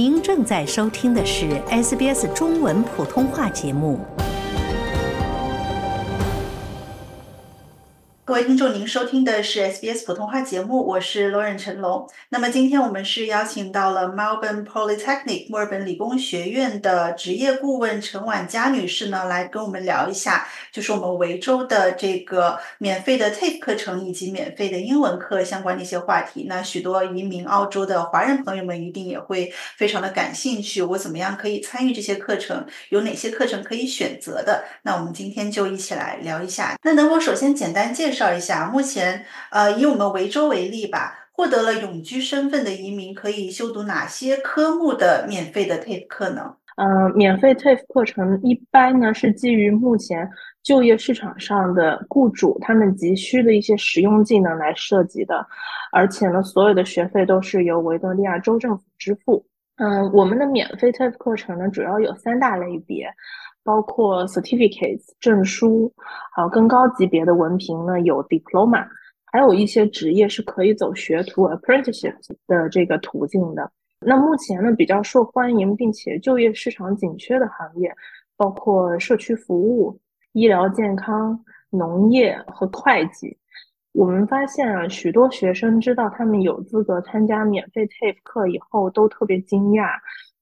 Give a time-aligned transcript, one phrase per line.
[0.00, 3.98] 您正在收听的是 SBS 中文普通话节目。
[8.28, 12.06] 各位听众，您收听的是 SBS 普通话节目，我是罗忍陈龙。
[12.28, 26.44] 那么今天我们是邀请到了 Melbourne Polytechnic 墨尔本理工学院的职业顾问陈婉佳女士呢，来跟我们聊一下，就是我们维州的这个免费的 TAFE 课程以及免费的英文课相关的一些话题。
[26.46, 32.66] 那许多移民澳洲的华人朋友们一定也会非常的感兴趣，我怎么样可以参与这些课程？
[32.90, 34.64] 有哪些课程可以选择的？
[34.82, 36.76] 那我们今天就一起来聊一下。
[36.82, 38.17] 那能否首先简单介绍？
[38.18, 46.56] 介绍一下，目前呃，以我们维州为例吧，获得了永居身份的移民可以修读哪些科目的免费的 TAFE 课呢？
[46.78, 50.28] 嗯，免费 TAFE 课程一般呢是基于目前
[50.64, 55.46] 就业市场上的雇主他们急需的一些实用技能来设计的，
[55.92, 59.46] 而且呢，所有的学费都是由维多利亚州政府支付。
[59.76, 63.08] 嗯，我们的免费 TAFE 课程呢，主要有三大类别。
[63.68, 65.92] 包括 certificates 证书，
[66.32, 68.82] 还有更高级别的文凭呢，有 diploma，
[69.26, 72.14] 还有一些职业是可以走学徒 apprenticeship
[72.46, 73.70] 的这个途径的。
[74.00, 77.94] 那目前呢，比较受欢迎并且就业市场紧缺的行业，
[78.38, 80.00] 包括社区服务、
[80.32, 81.38] 医疗健康、
[81.68, 83.36] 农业和会计。
[83.92, 89.90] 我们发现啊，许多学生知道他们有资格参加免费 TAFE 课以后，都特别惊讶。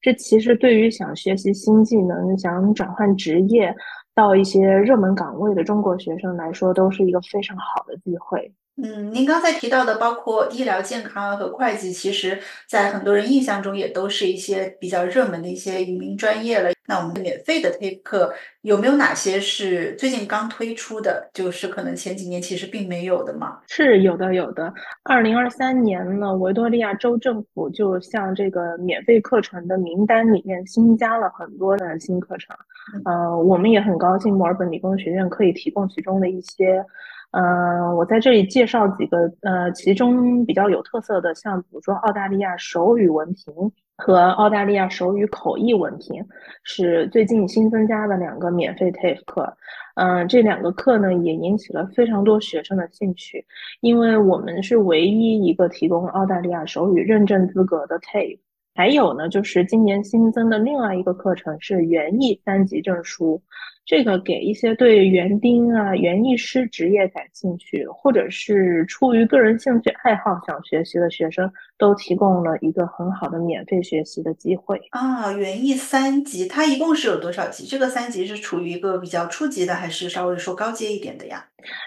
[0.00, 3.74] 这其实对于想学习新技能、想转换职业
[4.14, 8.52] 到一些热门岗位的中国学生来说，都是一个非常好的机会。
[8.82, 16.70] 嗯，您刚才提到的包括医疗健康和会计，其实在很多人印象中也都是一些比较热门的一些移民专业了。
[16.86, 21.30] 那我们的免费的 TAFE 课有没有哪些是最近刚推出的？
[21.32, 23.58] 就是可能前几年其实并没有的吗？
[23.68, 24.72] 是有的，有的。
[25.04, 32.56] 二零二三年呢，维多利亚州政府就向这个免费课程的名单里面新加了很多的新课程。
[33.04, 36.84] 呃，我们也很高兴，墨尔本理工学院可以提供其中的一些。
[37.32, 43.54] 嗯，我在这里介绍几个，呃，其中比较有特色的，像比如说澳大利亚手语文凭
[43.96, 46.26] 和澳大利亚手语口译文凭，
[46.64, 49.56] 是最近新增加的两个免费 TAFE 课。
[49.94, 53.44] 嗯，这两个课呢也引起了非常多学生的兴趣，
[53.80, 58.38] 因为我们是唯一一个提供澳大利亚手语认证资格的 TAFE。
[58.74, 63.40] 还有呢，就是今年新增的另外一个课程是园艺三级证书。
[63.84, 75.32] 这个给一些对园丁啊、园艺师职业感兴趣，或者是出于个人兴趣爱好想学习的学生，都提供了一个很好的免费学习的机会啊。
[75.32, 77.66] 园艺三级，它一共是有多少级？
[77.66, 81.44] 这个三级是处于一个比较初级的，还是稍微说高阶一点的呀？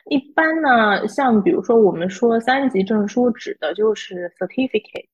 [0.09, 5.07] 一般呢，像比如说我们说三级证书，指的就是 certificate。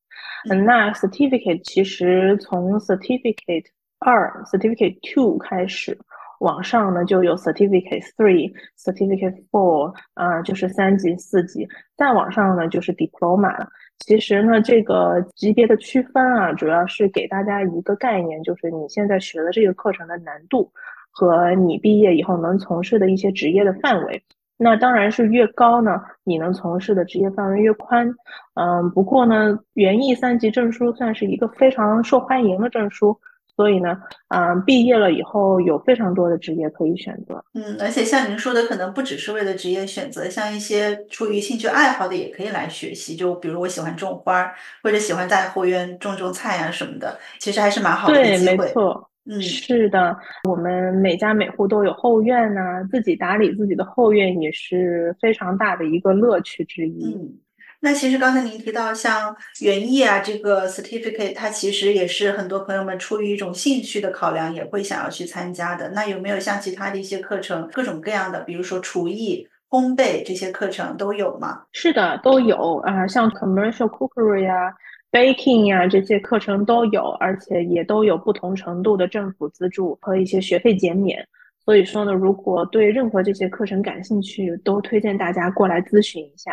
[0.50, 3.66] 嗯，那 certificate 其实从 certificate
[4.00, 5.98] 二、certificate two 开始。
[6.40, 11.68] 往上呢就有 certificate three、certificate four，啊，就是三级、四级。
[11.98, 13.68] 再往上呢就是 diploma 了。
[13.98, 20.72] 其实呢，这个级别的区分啊，主要是给大家一个概念，就是你现在学的这个课程的难度
[21.12, 24.24] 和你毕业以后能从事的一些职业的范围。
[24.62, 28.14] 那当然是越高呢，你能从事的职业范围越宽。
[28.56, 33.18] 嗯，不过呢，园艺三级证书算是一个非常受欢迎的证书。
[33.56, 33.98] 所以呢，
[34.30, 37.44] 嗯，毕业了以后有非常多的职业可以选择。
[37.54, 43.18] 嗯，而且像您说的，可能不只是为了职业选择，像一些出于兴趣爱好的也可以来学习。
[43.18, 44.50] 就比如我喜欢种花，
[44.82, 50.18] 或者喜欢在后院种种菜啊什么的，其实还是蛮好的对，没错，嗯，是的，
[50.50, 57.14] 我们每家每户都有后院呐，自己打理自己的后院也是非常大的一个乐趣之一。
[57.16, 57.38] 嗯。
[57.82, 65.90] 那其实刚才您提到像园艺啊，这个 certificate，它其实也是很多朋友们出于一种兴趣的考量，也会想要去参加的。
[65.92, 71.62] 那有没有像其他的一些课程，各种各样的，比如说厨艺、烘焙这些课程都有吗？
[71.72, 74.74] 是的，都有啊，像 commercial cookery 啊、
[75.12, 81.26] baking 啊这些课程都有，而且也都有不同程度的政府资助和一些学费减免。
[81.66, 86.52] 所以说呢，如果对任何这些课程感兴趣，都推荐大家过来咨询一下。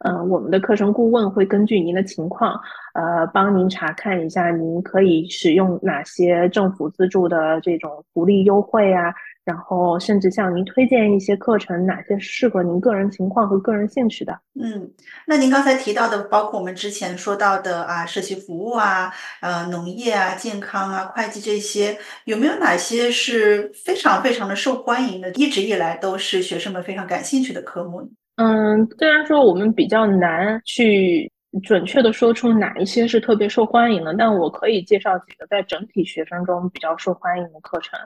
[0.00, 2.52] 嗯，我们的课程顾问会根据您的情况，
[2.94, 9.12] 呃，帮您查看一下，您可以使用哪些政府资助的这种福利优惠啊，
[9.48, 14.38] 然后甚至向您推荐一些课程，哪些适合您个人情况和个人兴趣的。
[14.60, 14.90] 嗯，
[15.26, 19.10] 那您刚才提到的，包括我们之前说到的啊，社区服务啊，
[19.40, 21.96] 呃，农业啊，健康啊，会计这些，
[22.26, 28.06] 有没有哪些是非常非常的受欢迎的，一直以来都是学生们非常感兴趣的科目？
[28.36, 37.98] 嗯，虽然说我们比较难去准确的说出哪一些是特别受欢迎的，但我可以介绍几个在整体学生中比较受欢迎的课程。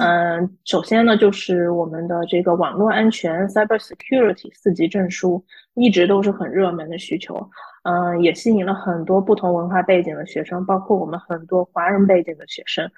[0.00, 5.44] 嗯，首先呢，就是我们的这个网络安全 （Cyber Security） 四级证书，
[5.74, 7.34] 一直都是很热门的需求。
[7.84, 12.90] 嗯，也吸引了很多不同文化背景的学生，包括我们很多华人背景的学生。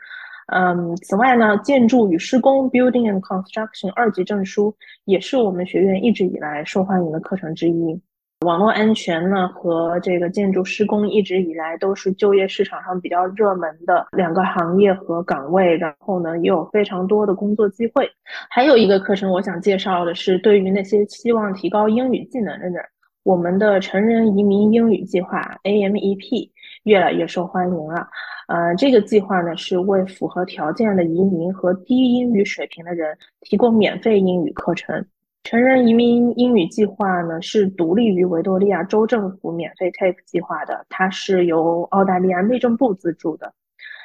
[0.51, 8.01] 嗯，此外呢，建筑与施工 （Building and Construction） 二级证书也是我们学院一直以来受欢迎的课程之一。
[8.47, 18.09] 网络安全呢和这个建筑施工一直以来都是就业市场上比较热门的两个行业和岗位，然后呢也有非常多的工作机会。
[18.49, 22.81] 还有一个课程我想介绍的是，对于那些希望提高英语技能的人，
[23.25, 26.51] 我们的成人移民英语计划 （AMEP）
[26.85, 28.07] 越来越受欢迎了。
[28.47, 35.05] 呃，这个计划呢是为符合条件的移民和低英语水平的人提供免费英语课程。
[35.45, 43.53] 成人移民英语计划呢是独立于维多利亚州政府免费 TAFE 计划的，它是由澳大利亚内政部资助的。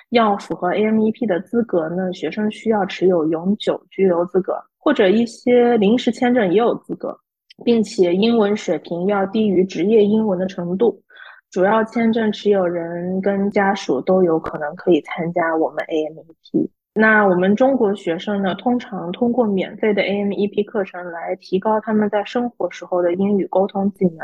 [0.09, 7.18] 要符合 AMEP 的资格呢，学生需要持有永久居留资格或者一些临时签证也有资格，
[7.65, 11.01] 并且英文水平要低于职业英文的程度。
[11.50, 16.69] 主要签证持有人跟家属都有可能可以参加我们 AMEP。
[16.95, 24.19] 那我们中国学生呢，通常通过免费的 AMEP 课程来提高他们在生活时候的英语沟通技能。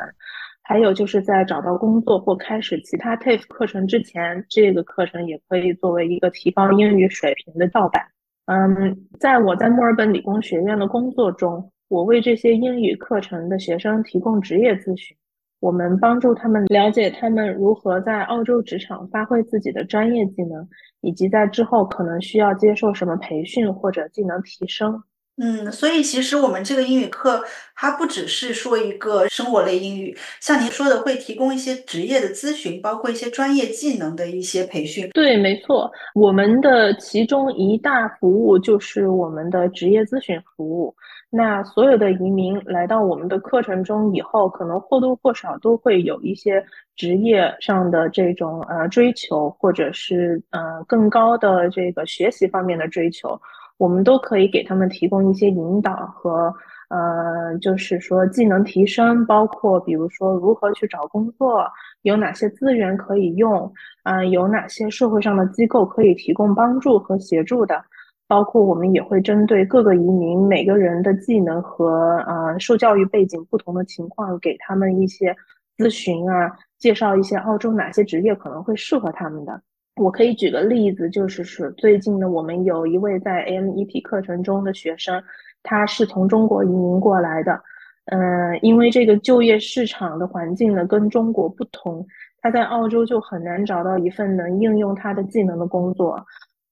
[0.61, 8.05] 还有就是在找到工作或开始其他 TAFE 课程之前，这个课程也可以作为一个提高英语水平的跳板。
[8.45, 15.17] 嗯，在我在墨尔本理工学院的工作中，我为这些英语课程的学生提供职业咨询。
[15.59, 20.67] 我们帮助他们了解他们如何在澳洲职场发挥自己的专业技能，
[21.01, 25.03] 以及在之后可能需要接受什么培训或者技能提升。
[25.41, 27.43] 嗯，所以其实我们这个英语课，
[27.73, 35.09] 它不只是说一个生活类英语，像您说的，会提供一些职业的咨询，包括一些专业技能的一些培训。
[35.11, 40.93] 对，没错，我们的其中一大服务就是我们的职业咨询服务。
[41.31, 46.61] 那所有的移民来到我们的课程中以后，可能或多或少都会有一些
[46.95, 53.39] 职业上的这种呃追求，或者是呃更高的这个学习方面的追求，
[53.79, 56.53] 我们都可以给他们提供一些引导和
[56.89, 61.65] 呃，就是说技能提升，包括比如说如何去找工作，
[62.01, 63.71] 有哪些资源可以用，
[64.03, 67.83] 啊，有哪些社会上的机构可以提供帮助和协助的。
[68.27, 75.35] 包括我们也会针对各个移民每个人的技能和呃受教育背景不同的情况，给他们一些
[75.77, 79.61] 咨询啊，介绍一些澳洲哪些职业可能会适合他们的。
[79.99, 85.21] 我可以举个例子，就是是最近呢，我们有一位在 AMEP 课程中的学生，
[85.61, 87.61] 他是从中国移民过来的。
[88.05, 92.05] 嗯，因为这个就业市场的环境呢跟中国不同，
[92.41, 96.25] 他在澳洲就很难找到一份能应用他的技能的工作。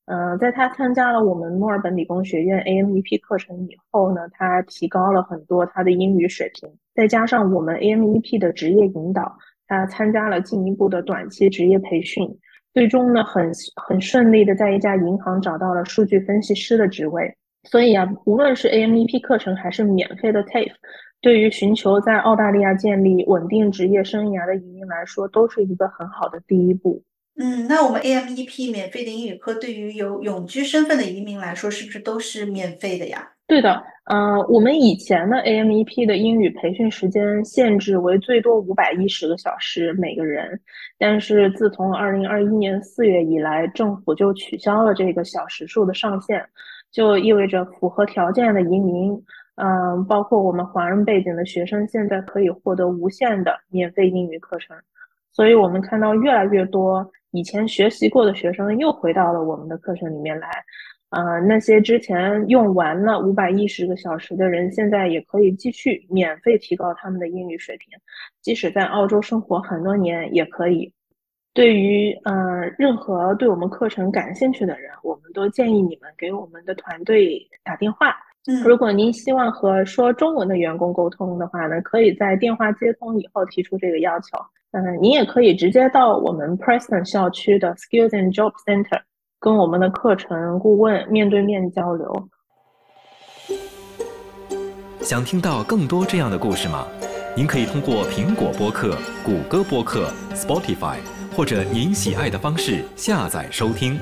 [0.05, 6.69] 嗯，在他参加了我们墨尔本理工学院 AMEP 课程以后呢，他提高了很多他的英语水平。
[6.95, 9.37] 再加上我们 AMEP 的职业引导，
[9.67, 12.25] 他参加了进一步的短期职业培训，
[12.77, 17.35] 最终呢，很很顺利的在一家银行找到了数据分析师的职位。
[17.63, 20.73] 所以啊，无论是 AMEP 课程还是免费的 TAFE，
[21.19, 27.01] 对于寻求在澳大利亚建立稳定职业生涯的移民来说，都是一个很好的第一步。
[27.39, 33.31] 嗯，那我们 AMEP 免费的英语课对于有永居身份的移民来说，是不是都是免费的呀？
[33.47, 40.59] 对的，呃，我们以前的 AMEP 的英语培训时间限制为最多五百一十个小时每个人，
[40.99, 46.45] 但是自从二零二一年四月以来，政府就取消了这个小时数的上限，
[46.91, 49.13] 就意味着符合条件的移民，
[49.55, 54.75] 嗯，包括我们华人背景的学生，现在可以获得无限的免费英语课程，
[55.31, 57.09] 所以我们看到越来越多。
[57.31, 60.49] 以前学习过的学生又回到了我们的课程里面来，
[61.09, 67.97] 呃，那些之前用完了五百一十个小时的人，现在也可以继续免费提高他们的英语水平，
[68.41, 70.91] 即使在澳洲生活很多年也可以。
[71.53, 78.15] 对于呃任何对我们课程感兴趣的人，我们都建议你们给我们的团队打电话。
[78.45, 84.37] 嗯，如果您希望和说中文的员工沟通的话呢，可以在电话接通以后提出这个要求。
[84.71, 89.01] 嗯，您也可以直接到我们 Preston 校区的 Skills and Job Center，
[89.47, 92.29] 跟我们的课程顾问面对面交流。
[94.99, 96.85] 想听到更多这样的故事吗？
[97.33, 100.97] 您可以通过苹果播客、谷歌播客、Spotify
[101.33, 103.97] 或者您喜爱的方式下载收听。